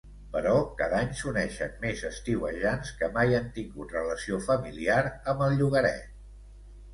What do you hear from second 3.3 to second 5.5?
han tingut relació familiar amb